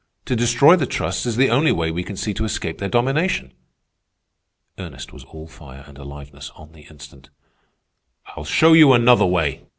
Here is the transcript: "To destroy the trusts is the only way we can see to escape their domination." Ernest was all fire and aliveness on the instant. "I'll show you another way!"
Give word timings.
"To 0.25 0.35
destroy 0.35 0.75
the 0.75 0.87
trusts 0.87 1.27
is 1.27 1.35
the 1.35 1.51
only 1.51 1.71
way 1.71 1.91
we 1.91 2.03
can 2.03 2.17
see 2.17 2.33
to 2.33 2.43
escape 2.43 2.79
their 2.79 2.89
domination." 2.89 3.53
Ernest 4.79 5.13
was 5.13 5.25
all 5.25 5.45
fire 5.47 5.85
and 5.87 5.95
aliveness 5.99 6.49
on 6.55 6.71
the 6.71 6.87
instant. 6.89 7.29
"I'll 8.35 8.43
show 8.43 8.73
you 8.73 8.93
another 8.93 9.27
way!" 9.27 9.61